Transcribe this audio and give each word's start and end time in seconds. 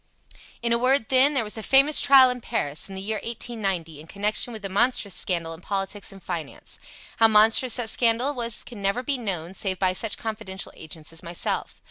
"In 0.63 0.73
a 0.73 0.79
word, 0.79 1.09
then, 1.09 1.35
there 1.35 1.43
was 1.43 1.59
a 1.59 1.61
famous 1.61 1.99
trial 2.01 2.31
in 2.31 2.41
Paris, 2.41 2.89
in 2.89 2.95
the 2.95 3.01
year 3.03 3.17
1890, 3.23 3.99
in 4.01 4.07
connection 4.07 4.51
with 4.51 4.65
a 4.65 4.67
monstrous 4.67 5.13
scandal 5.13 5.53
in 5.53 5.61
politics 5.61 6.11
and 6.11 6.23
finance. 6.23 6.79
How 7.17 7.27
monstrous 7.27 7.75
that 7.75 7.87
scandal 7.91 8.33
was 8.33 8.63
can 8.63 8.81
never 8.81 9.03
be 9.03 9.19
known 9.19 9.53
save 9.53 9.77
by 9.77 9.93
such 9.93 10.17
confidential 10.17 10.71
agents 10.75 11.13
as 11.13 11.21
myself. 11.21 11.79